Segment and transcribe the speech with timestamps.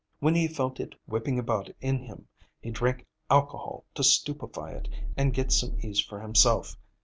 [0.17, 2.27] When he felt it whipping about in him,
[2.59, 6.75] he drank alcohol to stupefy it and get some ease for himself.